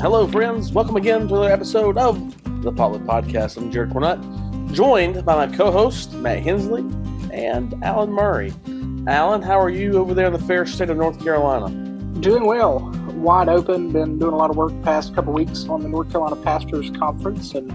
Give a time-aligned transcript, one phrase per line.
[0.00, 0.72] Hello, friends.
[0.72, 2.16] Welcome again to another episode of
[2.62, 3.58] the Potluck Podcast.
[3.58, 6.80] I'm Jared Cornutt, joined by my co-host Matt Henslee
[7.30, 8.50] and Alan Murray.
[9.06, 11.68] Alan, how are you over there in the fair state of North Carolina?
[12.20, 12.78] Doing well.
[13.14, 13.92] Wide open.
[13.92, 16.90] Been doing a lot of work the past couple weeks on the North Carolina Pastors
[16.92, 17.70] Conference and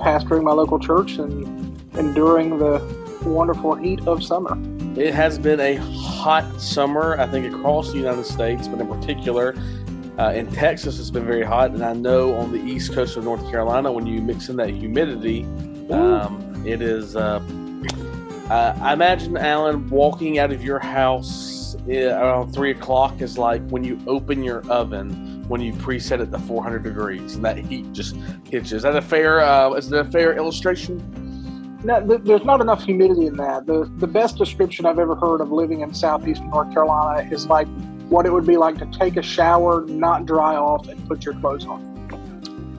[0.00, 2.80] pastoring my local church and enduring the
[3.24, 4.58] wonderful heat of summer.
[5.00, 9.54] It has been a hot summer, I think, across the United States, but in particular
[10.18, 11.70] uh, in Texas, it's been very hot.
[11.70, 14.70] And I know on the east coast of North Carolina, when you mix in that
[14.70, 15.44] humidity,
[15.90, 17.16] um, it is.
[17.16, 17.40] Uh,
[18.50, 23.66] uh, I imagine, Alan, walking out of your house uh, around three o'clock is like
[23.68, 27.92] when you open your oven when you preset it to 400 degrees and that heat
[27.92, 28.14] just
[28.48, 28.76] hits you.
[28.76, 29.40] Is that a fair?
[29.40, 30.98] Uh, is that a fair illustration?
[31.82, 33.66] No, there's not enough humidity in that.
[33.66, 37.66] The the best description I've ever heard of living in southeastern North Carolina is like
[38.10, 41.34] what it would be like to take a shower, not dry off, and put your
[41.34, 41.88] clothes on.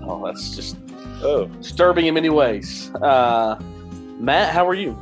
[0.03, 0.77] Oh, that's just
[1.23, 2.93] oh disturbing in many ways.
[2.95, 3.57] Uh,
[4.19, 4.97] Matt, how are you?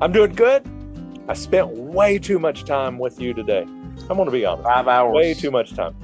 [0.00, 0.64] I'm doing good.
[1.28, 3.62] I spent way too much time with you today.
[3.62, 4.64] I'm going to be honest.
[4.64, 5.14] Five hours.
[5.14, 5.94] Way too much time.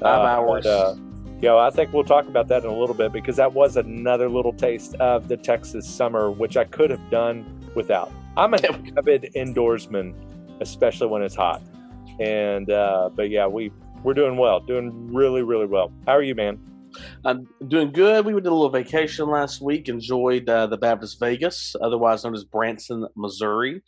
[0.00, 0.64] Five uh, hours.
[0.64, 0.96] But, uh,
[1.40, 4.28] you I think we'll talk about that in a little bit because that was another
[4.28, 8.12] little taste of the Texas summer, which I could have done without.
[8.36, 8.64] I'm an
[8.98, 10.14] avid indoorsman,
[10.60, 11.62] especially when it's hot.
[12.20, 13.72] And uh, but yeah, we
[14.04, 15.92] we're doing well, doing really really well.
[16.06, 16.58] How are you, man?
[17.24, 18.26] I'm doing good.
[18.26, 19.88] We did a little vacation last week.
[19.88, 23.82] Enjoyed uh, the Baptist Vegas, otherwise known as Branson, Missouri,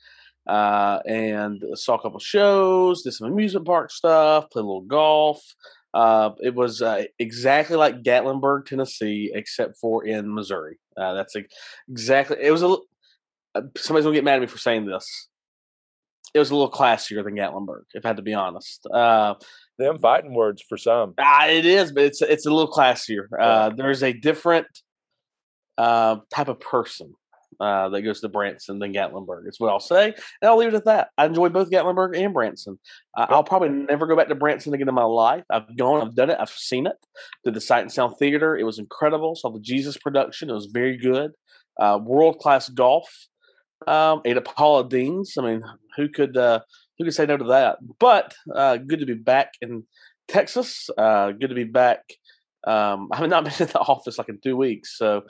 [0.47, 3.03] uh, and saw a couple shows.
[3.03, 4.51] Did some amusement park stuff.
[4.51, 5.43] Played a little golf.
[5.95, 10.79] Uh, it was uh, exactly like Gatlinburg, Tennessee, except for in Missouri.
[10.97, 11.37] Uh, that's
[11.89, 12.39] exactly.
[12.41, 12.77] It was a.
[13.55, 15.29] Uh, somebody's gonna get mad at me for saying this
[16.35, 18.87] it was a little classier than Gatlinburg, if I had to be honest.
[18.87, 19.35] Uh,
[19.79, 21.15] Them fighting words for some.
[21.19, 23.27] Uh, it is, but it's it's a little classier.
[23.39, 24.67] Uh, there's a different
[25.79, 27.15] uh, type of person
[27.61, 29.47] uh, that goes to Branson than Gatlinburg.
[29.47, 31.09] It's what I'll say, and I'll leave it at that.
[31.19, 32.79] I enjoy both Gatlinburg and Branson.
[33.17, 35.45] Uh, I'll probably never go back to Branson again in my life.
[35.51, 36.97] I've gone, I've done it, I've seen it.
[37.45, 38.57] Did the Sight and Sound Theater.
[38.57, 39.35] It was incredible.
[39.35, 40.51] Saw the Jesus production.
[40.51, 41.33] It was very good.
[41.81, 43.09] Uh, World class golf.
[43.87, 45.35] Um, ate at Paula Deen's.
[45.37, 45.65] I mean,
[45.97, 46.61] who could uh,
[46.99, 47.79] who could say no to that?
[47.99, 49.85] But uh, good to be back in
[50.29, 50.89] Texas.
[50.97, 52.01] Uh, good to be back.
[52.67, 55.23] Um, I have not been in the office like in two weeks, so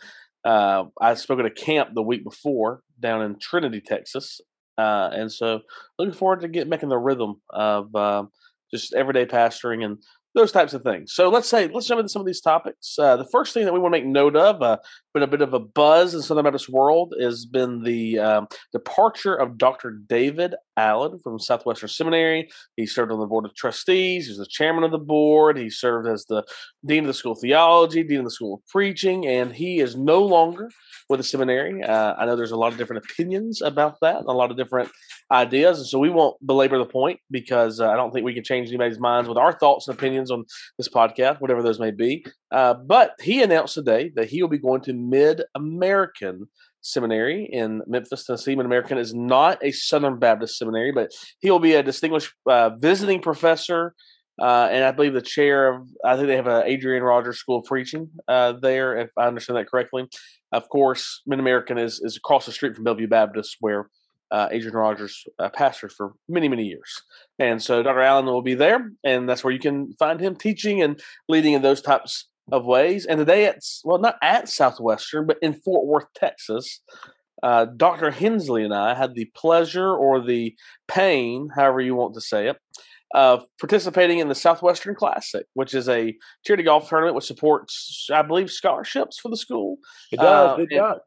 [0.44, 4.40] uh, I spoke at a camp the week before down in Trinity, Texas,
[4.78, 5.60] uh, and so
[5.98, 8.24] looking forward to getting back in the rhythm of uh,
[8.72, 9.98] just everyday pastoring and
[10.34, 11.12] those types of things.
[11.12, 12.98] So let's say let's jump into some of these topics.
[12.98, 14.78] Uh, the first thing that we want to make note of, uh,
[15.12, 19.34] been a bit of a buzz in Southern Baptist world, has been the um, departure
[19.34, 19.90] of Dr.
[19.90, 22.48] David Allen from Southwestern Seminary.
[22.76, 24.26] He served on the board of trustees.
[24.26, 25.58] He was the chairman of the board.
[25.58, 26.44] He served as the
[26.86, 29.96] dean of the School of Theology, dean of the School of Preaching, and he is
[29.96, 30.70] no longer
[31.08, 31.82] with the seminary.
[31.82, 34.90] Uh, I know there's a lot of different opinions about that, a lot of different
[35.30, 38.44] ideas, and so we won't belabor the point because uh, I don't think we can
[38.44, 40.44] change anybody's minds with our thoughts and opinions on
[40.78, 42.24] this podcast, whatever those may be.
[42.50, 46.48] Uh, but he announced today that he will be going to Mid American
[46.82, 48.56] Seminary in Memphis, Tennessee.
[48.56, 52.70] Mid American is not a Southern Baptist seminary, but he will be a distinguished uh,
[52.70, 53.94] visiting professor.
[54.40, 57.58] Uh, and I believe the chair of, I think they have a Adrian Rogers School
[57.58, 60.08] of Preaching uh, there, if I understand that correctly.
[60.50, 63.88] Of course, Mid American is, is across the street from Bellevue Baptist, where
[64.32, 67.02] uh, Adrian Rogers uh, pastored for many, many years.
[67.38, 68.00] And so Dr.
[68.00, 71.62] Allen will be there, and that's where you can find him teaching and leading in
[71.62, 73.06] those types of ways.
[73.06, 76.80] And today it's, well, not at Southwestern, but in Fort Worth, Texas.
[77.42, 78.12] Uh, Dr.
[78.12, 80.54] Henslee and I had the pleasure or the
[80.86, 82.56] pain, however you want to say it,
[83.14, 86.14] of participating in the Southwestern Classic, which is a
[86.46, 89.78] charity golf tournament which supports, I believe, scholarships for the school.
[90.12, 90.58] It does.
[90.58, 91.00] Uh, it does.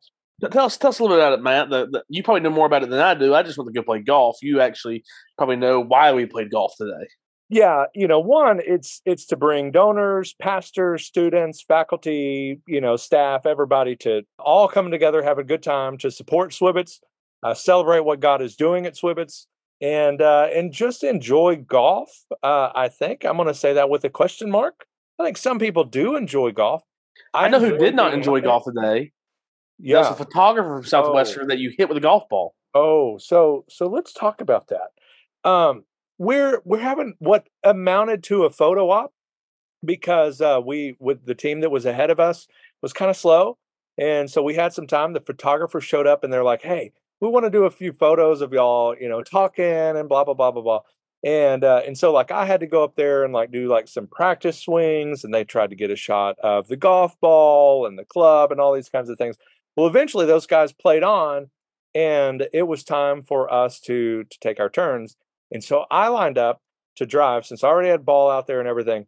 [0.51, 1.69] Tell us, tell us a little bit about it, Matt.
[1.69, 3.33] The, the, you probably know more about it than I do.
[3.33, 4.37] I just want to go play golf.
[4.41, 5.05] You actually
[5.37, 7.07] probably know why we played golf today.
[7.47, 13.45] Yeah, you know, one, it's it's to bring donors, pastors, students, faculty, you know, staff,
[13.45, 16.99] everybody to all come together, have a good time to support Swibbits,
[17.43, 19.45] uh, celebrate what God is doing at Swibbits,
[19.79, 22.09] and uh, and just enjoy golf.
[22.41, 24.85] Uh, I think I'm going to say that with a question mark.
[25.19, 26.83] I think some people do enjoy golf.
[27.33, 29.11] I, I know who did not enjoy golf today.
[29.77, 31.47] Yeah, There's a photographer from Southwestern oh.
[31.49, 32.55] that you hit with a golf ball.
[32.73, 35.49] Oh, so so let's talk about that.
[35.49, 35.83] Um,
[36.17, 39.13] we're we're having what amounted to a photo op
[39.83, 42.47] because uh, we with the team that was ahead of us
[42.81, 43.57] was kind of slow,
[43.97, 45.13] and so we had some time.
[45.13, 46.91] The photographer showed up, and they're like, "Hey,
[47.21, 50.33] we want to do a few photos of y'all, you know, talking and blah blah
[50.33, 50.81] blah blah blah."
[51.23, 53.87] And uh, and so like I had to go up there and like do like
[53.87, 57.97] some practice swings, and they tried to get a shot of the golf ball and
[57.97, 59.37] the club and all these kinds of things.
[59.75, 61.49] Well, eventually those guys played on,
[61.93, 65.17] and it was time for us to to take our turns.
[65.55, 66.59] And so I lined up
[66.97, 69.05] to drive since I already had ball out there and everything.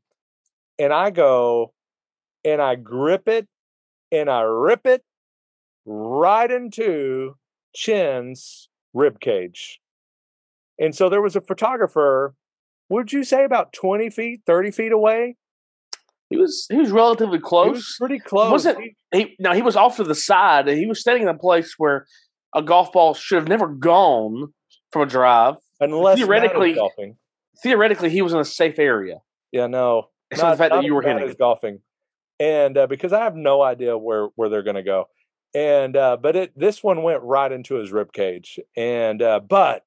[0.80, 1.74] And I go
[2.46, 3.50] and I grip it
[4.14, 5.04] and I rip it
[5.86, 7.36] right into
[7.76, 9.82] Chin's rib cage.
[10.80, 12.34] And so there was a photographer,
[12.88, 15.36] would you say about 20 feet, 30 feet away?
[16.30, 17.66] He was he was relatively close.
[17.66, 18.52] He was pretty close.
[18.54, 18.80] Wasn't
[19.12, 19.36] he?
[19.38, 20.70] No, he was off to the side.
[20.70, 22.06] He was standing in a place where
[22.56, 24.54] a golf ball should have never gone
[24.94, 25.56] from a drive.
[25.79, 27.18] Unless theoretically, golfing.
[27.62, 29.21] theoretically, he was in a safe area.
[29.51, 30.09] Yeah, no.
[30.29, 31.38] It's not, the fact that you were hitting it.
[31.38, 31.79] golfing,
[32.39, 35.07] and uh, because I have no idea where where they're going to go,
[35.53, 39.85] and uh, but it this one went right into his rib cage, and uh, but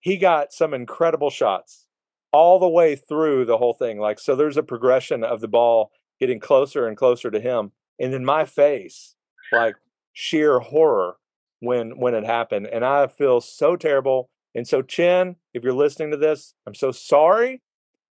[0.00, 1.86] he got some incredible shots
[2.32, 3.98] all the way through the whole thing.
[3.98, 8.12] Like so, there's a progression of the ball getting closer and closer to him, and
[8.12, 9.14] then my face,
[9.52, 9.76] like
[10.12, 11.16] sheer horror
[11.60, 14.30] when when it happened, and I feel so terrible.
[14.54, 17.62] And so, Chin, if you're listening to this, I'm so sorry.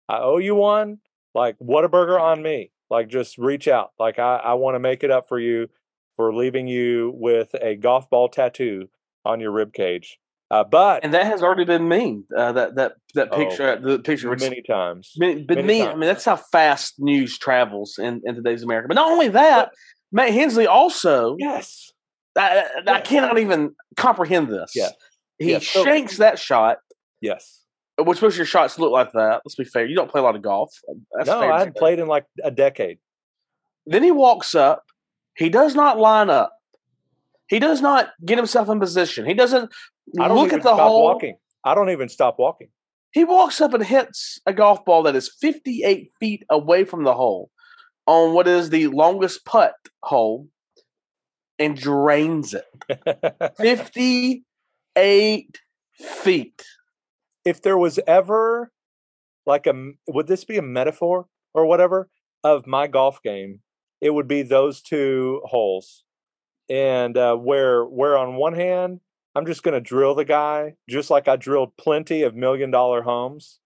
[0.07, 0.99] I owe you one.
[1.33, 2.71] Like, Whataburger on me.
[2.89, 3.91] Like, just reach out.
[3.99, 5.67] Like, I, I want to make it up for you
[6.15, 8.89] for leaving you with a golf ball tattoo
[9.25, 10.19] on your rib cage.
[10.49, 12.21] Uh, but and that has already been me.
[12.35, 15.11] Uh, that that that picture, oh, the picture, many times.
[15.17, 15.91] Many, but many me, times.
[15.91, 18.87] I mean, that's how fast news travels in, in today's America.
[18.87, 19.71] But not only that,
[20.13, 21.35] Matt Henslee also.
[21.37, 21.91] Yes.
[22.37, 24.73] I, I cannot even comprehend this.
[24.75, 24.89] Yeah.
[25.39, 26.77] He shanks that shot.
[27.21, 27.63] Yes.
[27.97, 29.41] Which most of your shots look like that.
[29.43, 29.85] Let's be fair.
[29.85, 30.73] You don't play a lot of golf.
[31.13, 32.99] That's no, I hadn't played in like a decade.
[33.85, 34.83] Then he walks up.
[35.35, 36.53] He does not line up.
[37.47, 39.25] He does not get himself in position.
[39.25, 39.71] He doesn't
[40.19, 41.03] I look at the hole.
[41.03, 41.37] Walking.
[41.63, 42.69] I don't even stop walking.
[43.11, 47.13] He walks up and hits a golf ball that is 58 feet away from the
[47.13, 47.49] hole
[48.05, 49.73] on what is the longest putt
[50.03, 50.47] hole
[51.57, 52.65] and drains it.
[54.97, 55.59] 58
[55.93, 56.63] feet.
[57.45, 58.71] If there was ever
[59.45, 62.09] like a would this be a metaphor or whatever?
[62.43, 63.59] Of my golf game
[64.01, 66.03] it would be those two holes.
[66.69, 69.01] And uh, where where on one hand
[69.35, 73.03] i'm just going to drill the guy just like i drilled plenty of million dollar
[73.03, 73.59] homes.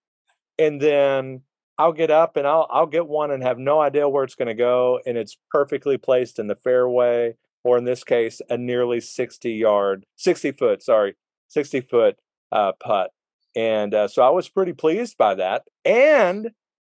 [0.60, 1.44] And then
[1.78, 4.50] i'll get up and i'll i'll get one and have no idea where it's going
[4.50, 9.00] to go and it's perfectly placed in the fairway or in this case a nearly
[9.00, 11.16] 60 yard 60 foot sorry
[11.50, 12.18] 60 foot
[12.52, 13.12] uh, putt
[13.56, 15.64] and uh, so I was pretty pleased by that.
[15.84, 16.52] And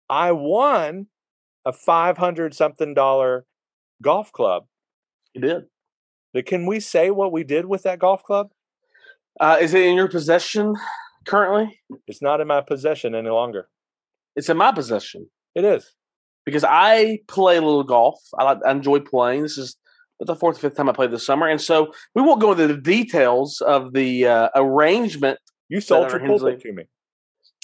[0.08, 1.08] I won
[1.64, 3.46] a 500 something dollar
[4.02, 4.66] golf club.
[5.34, 5.64] You did.
[6.32, 8.50] But can we say what we did with that golf club?
[9.38, 10.74] Uh, is it in your possession
[11.26, 11.78] currently?
[12.06, 13.68] It's not in my possession any longer.
[14.34, 15.28] It's in my possession.
[15.54, 15.94] It is.
[16.44, 18.20] Because I play a little golf.
[18.38, 19.42] I, I enjoy playing.
[19.42, 19.76] This is
[20.20, 21.46] the fourth or fifth time I played this summer.
[21.46, 26.20] And so we won't go into the details of the uh, arrangement you sold your
[26.20, 26.84] pulpit to me.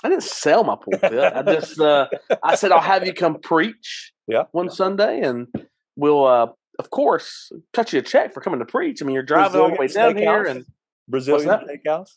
[0.04, 1.12] I didn't sell my pulpit.
[1.34, 2.08] I just uh,
[2.42, 4.12] I said I'll have you come preach.
[4.28, 4.44] Yeah.
[4.52, 5.48] One Sunday, and
[5.96, 6.46] we'll uh,
[6.78, 9.02] of course cut you a check for coming to preach.
[9.02, 10.64] I mean, you're driving Brazilian all the way down here, and
[11.08, 11.66] Brazilian that?
[11.66, 12.10] steakhouse.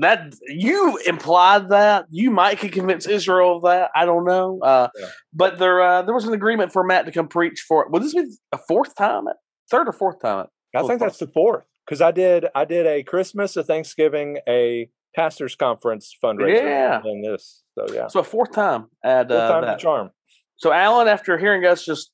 [0.00, 3.90] That you implied that you might could convince Israel of that.
[3.94, 5.06] I don't know, uh, yeah.
[5.34, 7.86] but there uh, there was an agreement for Matt to come preach for.
[7.90, 9.24] Will this be a fourth time?
[9.70, 10.46] Third or fourth time?
[10.74, 14.88] I think that's the fourth because I did I did a Christmas, a Thanksgiving, a
[15.14, 17.02] pastors conference fundraiser yeah.
[17.04, 17.62] in this.
[17.78, 18.08] So yeah.
[18.08, 19.78] So a fourth time at fourth uh, time that.
[19.78, 20.10] charm.
[20.56, 22.10] So Alan, after hearing us just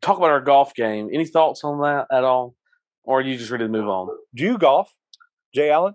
[0.00, 2.54] talk about our golf game, any thoughts on that at all,
[3.04, 4.08] or are you just ready to move on?
[4.34, 4.92] Do you golf,
[5.54, 5.94] Jay Allen?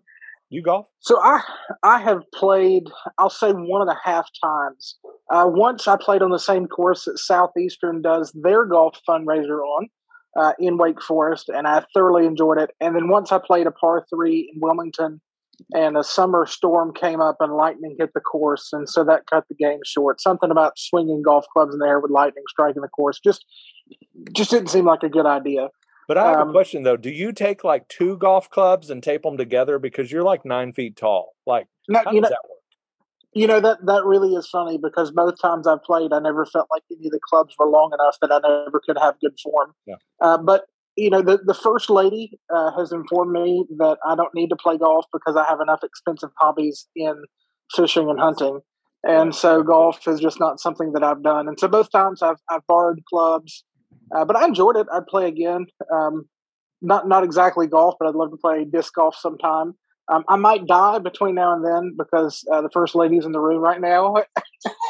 [0.49, 0.87] You golf?
[0.99, 1.41] So I
[1.83, 2.83] I have played.
[3.17, 4.97] I'll say one and a half times.
[5.31, 9.87] Uh, once I played on the same course that Southeastern does their golf fundraiser on.
[10.37, 12.71] Uh, in Wake Forest, and I thoroughly enjoyed it.
[12.81, 15.21] And then once I played a par three in Wilmington
[15.73, 19.45] and a summer storm came up and lightning hit the course, and so that cut
[19.47, 20.21] the game short.
[20.21, 23.45] Something about swinging golf clubs in the air with lightning striking the course just
[24.35, 25.69] just didn't seem like a good idea.
[26.07, 29.01] But I have um, a question though: Do you take like two golf clubs and
[29.01, 31.33] tape them together because you're like nine feet tall?
[31.45, 32.54] Like, how you does know, that work?
[33.35, 36.67] You know that that really is funny because both times I've played, I never felt
[36.71, 39.73] like any of the clubs were long enough that I never could have good form.
[39.85, 39.95] Yeah.
[40.21, 40.65] Uh, but
[40.95, 44.55] you know, the, the first lady uh, has informed me that I don't need to
[44.55, 47.23] play golf because I have enough expensive hobbies in
[47.75, 48.61] fishing and hunting.
[49.07, 51.47] And so golf is just not something that I've done.
[51.47, 53.63] And so both times I've, I've borrowed clubs,
[54.15, 54.87] uh, but I enjoyed it.
[54.91, 55.67] I'd play again.
[55.93, 56.27] Um,
[56.81, 59.75] not, not exactly golf, but I'd love to play disc golf sometime.
[60.11, 63.39] Um, I might die between now and then because uh, the first lady's in the
[63.39, 64.15] room right now,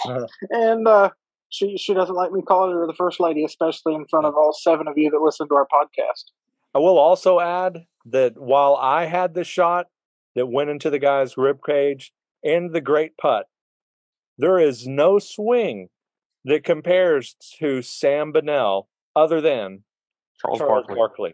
[0.49, 1.09] and uh,
[1.49, 4.51] she she doesn't like me calling her the first lady, especially in front of all
[4.53, 6.31] seven of you that listen to our podcast.
[6.73, 9.87] I will also add that while I had the shot
[10.35, 12.11] that went into the guy's rib cage
[12.43, 13.45] and the great putt,
[14.37, 15.87] there is no swing
[16.43, 19.83] that compares to Sam Bennell other than
[20.41, 20.95] Charles, Charles Barkley.
[20.95, 21.33] Barkley.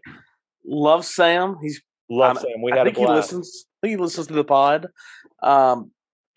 [0.66, 1.58] Love Sam.
[1.62, 2.62] He's love um, Sam.
[2.62, 3.65] We had I think he listens.
[3.82, 4.88] I think he listens to the pod.
[5.41, 5.91] Um,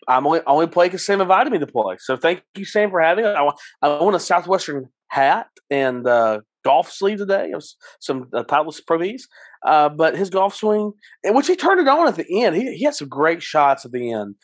[0.07, 1.97] I'm only only play because Sam invited me to play.
[1.99, 3.29] So thank you, Sam, for having it.
[3.29, 7.51] I want I want a Southwestern hat and uh, golf sleeve today.
[7.53, 9.27] Was some uh, Titleist Pro V's.
[9.65, 12.55] Uh, but his golf swing, which he turned it on at the end.
[12.55, 14.35] He, he had some great shots at the end.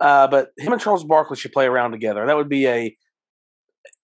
[0.00, 2.26] Uh, but him and Charles Barkley should play around together.
[2.26, 2.96] That would be a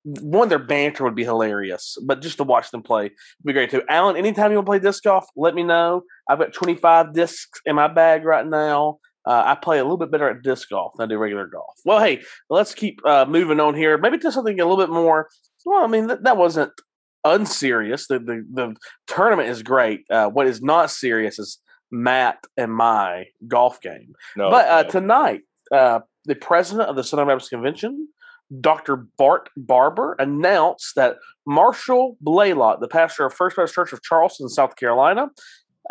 [0.04, 0.48] one.
[0.48, 3.82] Their banter would be hilarious, but just to watch them play would be great too.
[3.88, 6.02] Alan, anytime you want to play disc golf, let me know.
[6.32, 8.98] I've got 25 discs in my bag right now.
[9.26, 11.74] Uh, I play a little bit better at disc golf than I do regular golf.
[11.84, 13.98] Well, hey, let's keep uh, moving on here.
[13.98, 15.28] Maybe to something a little bit more.
[15.64, 16.72] Well, I mean, that, that wasn't
[17.24, 18.06] unserious.
[18.08, 20.00] The, the, the tournament is great.
[20.10, 21.58] Uh, what is not serious is
[21.90, 24.14] Matt and my golf game.
[24.36, 24.88] No, but uh, no.
[24.88, 28.08] tonight, uh, the president of the Southern Baptist Convention,
[28.60, 29.06] Dr.
[29.18, 34.74] Bart Barber, announced that Marshall Blalock, the pastor of First Baptist Church of Charleston, South
[34.76, 35.28] Carolina,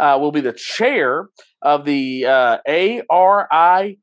[0.01, 1.29] uh, will be the chair
[1.61, 3.95] of the uh, ARITF,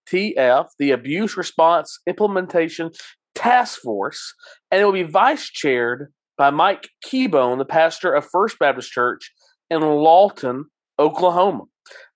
[0.78, 2.90] the Abuse Response Implementation
[3.34, 4.34] Task Force,
[4.70, 9.32] and it will be vice chaired by Mike Keahbone, the pastor of First Baptist Church
[9.70, 10.66] in Lawton,
[10.98, 11.64] Oklahoma.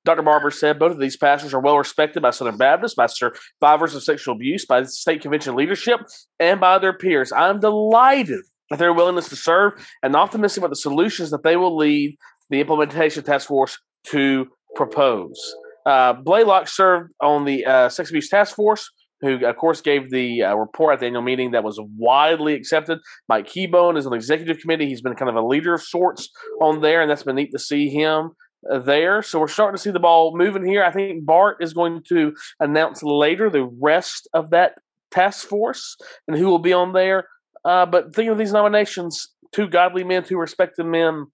[0.04, 0.22] Dr.
[0.22, 4.02] Barber said both of these pastors are well respected by Southern Baptists, by survivors of
[4.02, 6.00] sexual abuse, by the state convention leadership,
[6.38, 7.32] and by their peers.
[7.32, 8.40] I'm delighted
[8.72, 12.16] at their willingness to serve and optimistic about the solutions that they will lead
[12.52, 13.78] the implementation task force
[14.08, 15.40] to propose.
[15.86, 18.88] Uh, Blalock served on the uh, sex abuse task force,
[19.22, 22.98] who, of course, gave the uh, report at the annual meeting that was widely accepted.
[23.28, 24.86] Mike Keahbone is on the executive committee.
[24.86, 26.28] He's been kind of a leader of sorts
[26.60, 28.32] on there, and that's been neat to see him
[28.70, 29.22] uh, there.
[29.22, 30.84] So we're starting to see the ball moving here.
[30.84, 34.74] I think Bart is going to announce later the rest of that
[35.10, 35.96] task force
[36.28, 37.28] and who will be on there.
[37.64, 41.26] Uh, but think of these nominations: two godly men, two respected men,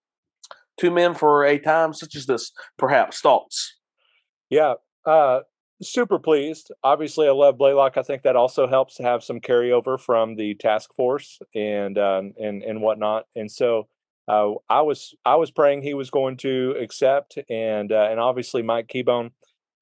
[0.78, 2.52] two men for a time such as this.
[2.76, 3.76] Perhaps thoughts?
[4.50, 4.75] Yeah,
[5.06, 5.40] uh,
[5.82, 6.70] super pleased.
[6.82, 7.97] Obviously, I love Blalock.
[7.97, 12.32] I think that also helps to have some carryover from the task force and um,
[12.40, 13.25] and and whatnot.
[13.37, 13.88] And so
[14.26, 18.62] uh, I was I was praying he was going to accept, and uh, and obviously
[18.62, 19.30] Mike Keahbone.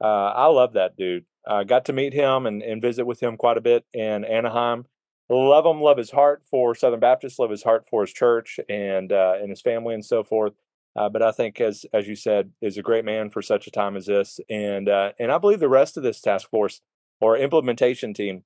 [0.03, 1.25] Uh, I love that dude.
[1.49, 4.85] I got to meet him and, and visit with him quite a bit in Anaheim.
[5.29, 9.13] Love him, love his heart for Southern Baptist, love his heart for his church and
[9.13, 10.53] uh, and his family and so forth.
[10.97, 13.71] Uh, but I think, as as you said, is a great man for such a
[13.71, 16.81] time as this, and uh, and I believe the rest of this task force
[17.21, 18.45] or implementation team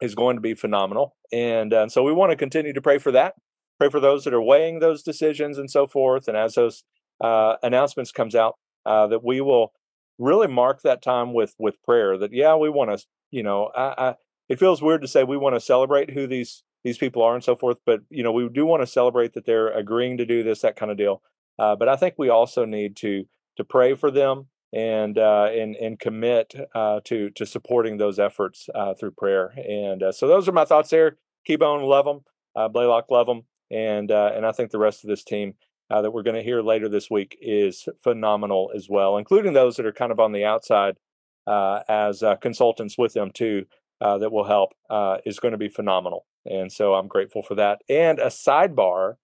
[0.00, 3.10] is going to be phenomenal, and uh, so we want to continue to pray for
[3.12, 3.34] that,
[3.78, 6.84] pray for those that are weighing those decisions and so forth, and as those
[7.20, 8.54] uh, announcements comes out,
[8.86, 9.72] uh, that we will
[10.18, 12.16] really mark that time with with prayer.
[12.16, 14.14] That yeah, we want to, you know, I, I,
[14.48, 17.42] it feels weird to say we want to celebrate who these these people are and
[17.42, 20.44] so forth, but you know, we do want to celebrate that they're agreeing to do
[20.44, 21.22] this, that kind of deal.
[21.58, 23.24] Uh, but I think we also need to
[23.56, 28.68] to pray for them and uh, and and commit uh, to to supporting those efforts
[28.74, 29.54] uh, through prayer.
[29.56, 31.16] And uh, so those are my thoughts there.
[31.48, 32.20] Keahbone, love them.
[32.56, 33.42] Uh, Blalock, love them.
[33.70, 35.54] And and I think the rest of this team
[35.90, 39.86] that we're going to hear later this week is phenomenal as well, including those that
[39.86, 40.96] are kind of on the outside
[41.46, 43.66] as consultants with them too.
[44.00, 44.74] that will help
[45.24, 46.26] is going to be phenomenal.
[46.46, 47.82] And so I'm grateful for that.
[47.88, 49.14] And a sidebar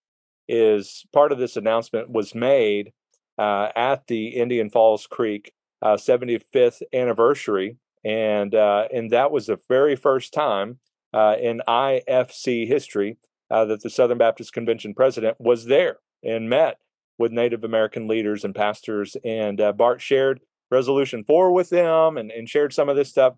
[0.51, 2.93] is part of this announcement was made
[3.39, 9.59] uh, at the Indian Falls Creek uh, 75th anniversary, and uh, and that was the
[9.69, 10.79] very first time
[11.15, 13.17] uh, in IFC history
[13.51, 16.79] uh, that the Southern Baptist Convention president was there and met
[17.19, 20.41] with Native American leaders and pastors, and uh, Bart shared
[20.71, 23.35] Resolution Four with them and, and shared some of this stuff.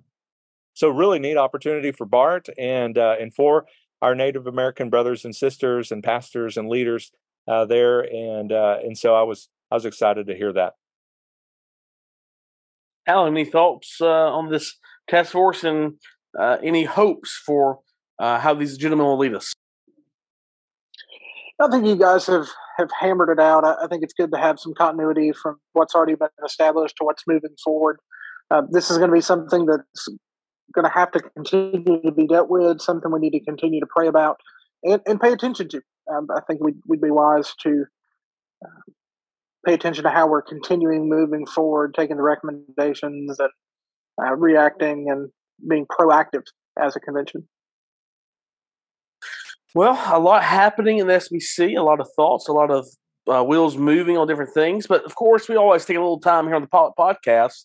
[0.74, 3.66] So really neat opportunity for Bart and and for
[4.02, 7.12] our Native American brothers and sisters and pastors and leaders
[7.48, 10.74] uh, there, and uh, and so I was I was excited to hear that.
[13.06, 14.76] Alan, any thoughts uh, on this
[15.08, 15.94] task force and
[16.38, 17.80] uh, any hopes for
[18.18, 19.54] uh, how these gentlemen will lead us?
[21.60, 23.64] I think you guys have, have hammered it out.
[23.64, 27.04] I, I, think it's good to have some continuity from what's already been established to
[27.04, 27.98] what's moving forward.
[28.50, 30.08] Uh, this is going to be something that's
[30.72, 33.86] going to have to continue to be dealt with, something we need to continue to
[33.86, 34.38] pray about
[34.82, 35.82] and, and pay attention to.
[36.12, 37.84] Um, I think we'd, we'd be wise to
[38.64, 38.92] uh,
[39.64, 43.50] pay attention to how we're continuing moving forward, taking the recommendations and
[44.20, 45.30] uh, reacting and
[45.68, 46.42] being proactive
[46.80, 47.48] as a convention.
[49.74, 52.86] Well, a lot happening in the SBC, a lot of thoughts, a lot of
[53.26, 54.86] uh, wheels moving on different things.
[54.86, 57.64] But of course, we always take a little time here on the podcast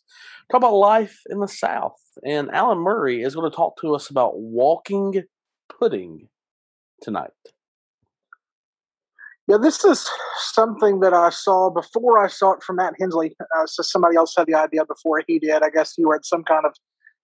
[0.51, 1.95] talk about life in the South.
[2.25, 5.23] And Alan Murray is going to talk to us about walking
[5.69, 6.29] pudding
[7.01, 7.31] tonight.
[9.47, 10.09] Yeah, this is
[10.39, 13.33] something that I saw before I saw it from Matt Henslee.
[13.39, 15.63] Uh, so somebody else had the idea before he did.
[15.63, 16.73] I guess you were at some kind of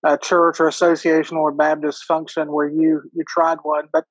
[0.06, 3.88] uh, church or association or Baptist function where you you tried one.
[3.92, 4.06] But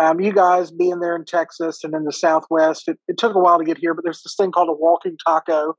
[0.00, 3.38] um, you guys being there in Texas and in the Southwest, it, it, took a
[3.38, 3.94] while to get here.
[3.94, 5.74] But there's this thing called a walking taco,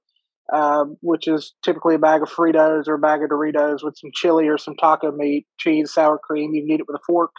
[0.54, 4.12] um, which is typically a bag of Fritos or a bag of Doritos with some
[4.14, 6.54] chili or some taco meat, cheese, sour cream.
[6.54, 7.32] You can eat it with a fork.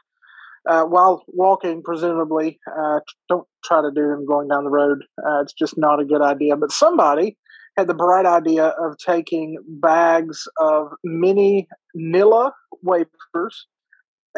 [0.69, 5.05] Uh, while walking, presumably, uh, don't try to do them going down the road.
[5.27, 6.57] Uh, it's just not a good idea.
[6.57, 7.39] But somebody
[7.77, 12.53] had the bright idea of taking bags of mini Nilla
[12.83, 13.67] wafers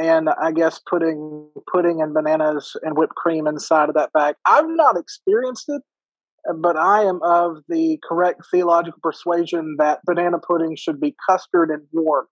[0.01, 4.37] and I guess putting pudding and bananas and whipped cream inside of that bag.
[4.47, 5.83] I've not experienced it,
[6.57, 11.83] but I am of the correct theological persuasion that banana pudding should be custard and
[11.93, 12.27] warm.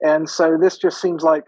[0.00, 1.44] And so this just seems like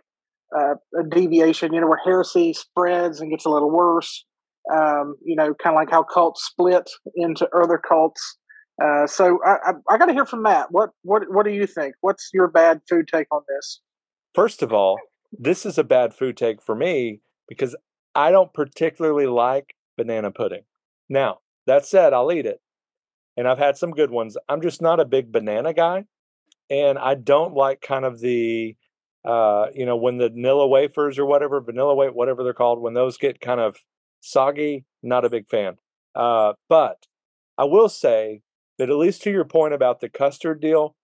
[0.56, 4.24] uh, a deviation, you know, where heresy spreads and gets a little worse.
[4.72, 8.36] Um, you know, kind of like how cults split into other cults.
[8.82, 10.68] Uh, so I, I, I got to hear from Matt.
[10.70, 11.94] What what what do you think?
[12.00, 13.80] What's your bad food take on this?
[14.34, 14.98] First of all,
[15.32, 17.76] this is a bad food take for me because
[18.14, 20.62] I don't particularly like banana pudding.
[21.08, 22.60] Now, that said, I'll eat it.
[23.36, 24.36] And I've had some good ones.
[24.48, 26.04] I'm just not a big banana guy.
[26.70, 28.76] And I don't like kind of the,
[29.24, 32.94] uh, you know, when the vanilla wafers or whatever, vanilla wa- whatever they're called, when
[32.94, 33.76] those get kind of
[34.20, 35.76] soggy, not a big fan.
[36.14, 37.06] Uh, but
[37.58, 38.42] I will say
[38.78, 40.96] that at least to your point about the custard deal,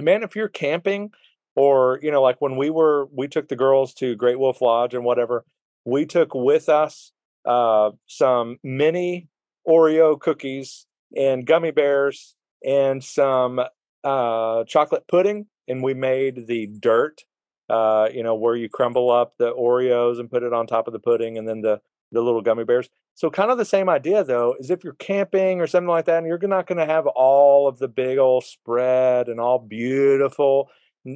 [0.00, 1.10] man, if you're camping
[1.58, 4.94] or you know like when we were we took the girls to great wolf lodge
[4.94, 5.44] and whatever
[5.84, 7.12] we took with us
[7.46, 9.26] uh, some mini
[9.68, 13.60] oreo cookies and gummy bears and some
[14.04, 17.24] uh, chocolate pudding and we made the dirt
[17.70, 20.92] uh, you know where you crumble up the oreos and put it on top of
[20.92, 24.24] the pudding and then the the little gummy bears so kind of the same idea
[24.24, 27.06] though is if you're camping or something like that and you're not going to have
[27.06, 30.70] all of the big old spread and all beautiful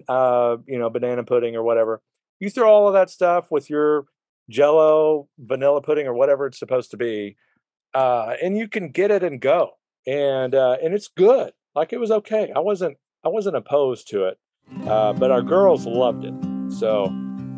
[0.08, 2.02] uh, you know, banana pudding or whatever.
[2.40, 4.06] You throw all of that stuff with your
[4.50, 7.36] jello, vanilla pudding, or whatever it's supposed to be,
[7.94, 9.72] uh, and you can get it and go.
[10.06, 11.52] And uh, and it's good.
[11.74, 12.52] Like it was okay.
[12.54, 14.38] I wasn't I wasn't opposed to it.
[14.86, 16.34] Uh, but our girls loved it.
[16.72, 17.06] So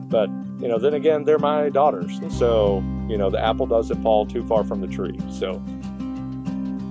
[0.09, 0.29] but
[0.61, 2.21] you know, then again, they're my daughters.
[2.31, 5.19] So, you know, the apple doesn't fall too far from the tree.
[5.31, 5.63] So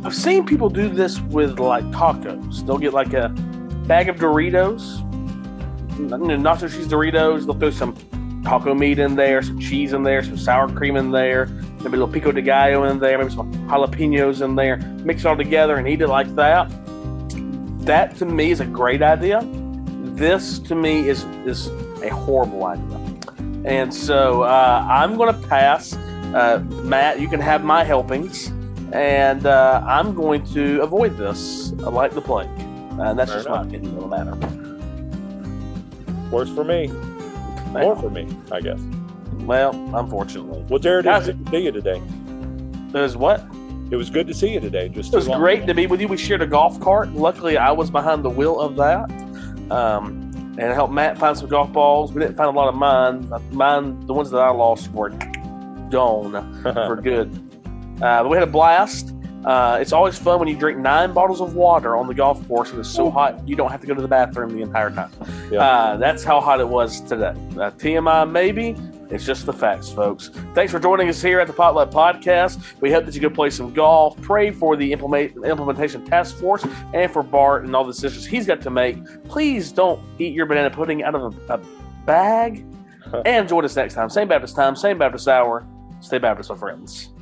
[0.03, 2.65] I've seen people do this with like tacos.
[2.65, 3.29] They'll get like a
[3.88, 5.01] bag of Doritos
[5.97, 7.45] nacho cheese Doritos.
[7.45, 7.95] They'll throw some
[8.43, 11.45] taco meat in there, some cheese in there, some sour cream in there,
[11.84, 14.78] maybe a little pico de gallo in there, maybe some jalapenos in there.
[14.78, 16.69] Mix it all together and eat it like that.
[17.86, 19.41] That to me is a great idea.
[20.15, 21.67] This to me is is
[22.02, 23.00] a horrible idea.
[23.65, 25.93] And so uh, I'm going to pass.
[25.93, 28.48] Uh, Matt, you can have my helpings,
[28.91, 32.50] and uh, I'm going to avoid this like the plague.
[33.00, 33.65] And that's Fair just enough.
[33.65, 34.36] my opinion on the matter.
[36.32, 36.88] Works for me.
[37.72, 38.80] More for me, I guess.
[39.45, 40.63] Well, unfortunately.
[40.69, 42.01] Well, Jared, Guys, it was good to see you today.
[42.93, 43.45] It was what?
[43.91, 44.89] It was good to see you today.
[44.89, 46.08] Just it was great to be with you.
[46.08, 47.12] We shared a golf cart.
[47.12, 49.12] Luckily, I was behind the wheel of that,
[49.71, 52.12] um, and I helped Matt find some golf balls.
[52.13, 53.32] We didn't find a lot of mine.
[53.51, 55.10] Mine, the ones that I lost, were
[55.89, 57.32] gone for good.
[58.01, 59.13] Uh, but we had a blast.
[59.45, 62.71] Uh, it's always fun when you drink nine bottles of water on the golf course
[62.71, 65.12] and it's so hot you don't have to go to the bathroom the entire time.
[65.51, 65.60] Yeah.
[65.60, 67.34] Uh, that's how hot it was today.
[67.58, 68.73] Uh, TMI, maybe.
[69.09, 70.29] It's just the facts, folks.
[70.53, 72.79] Thanks for joining us here at the Potluck Podcast.
[72.81, 74.19] We hope that you go play some golf.
[74.21, 78.47] Pray for the implement, implementation task force and for Bart and all the decisions he's
[78.47, 78.97] got to make.
[79.25, 81.57] Please don't eat your banana pudding out of a, a
[82.05, 82.65] bag.
[83.25, 84.09] and join us next time.
[84.09, 85.65] Same Baptist time, same Baptist hour.
[85.99, 87.12] Stay Baptist, my friends.